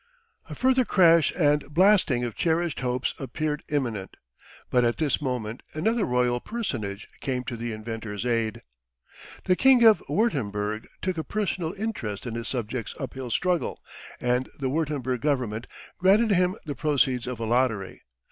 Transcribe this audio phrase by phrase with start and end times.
[0.49, 4.17] A further crash and blasting of cherished hopes appeared imminent,
[4.71, 8.63] but at this moment another Royal personage came to the inventor's aid.
[9.43, 13.79] The King of Wurtemberg took a personal interest in his subject's uphill struggle,
[14.19, 15.67] and the Wurtemberg Government
[15.99, 18.01] granted him the proceeds of a lottery.